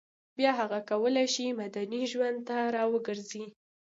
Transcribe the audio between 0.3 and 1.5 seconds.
بیا هغه کولای شي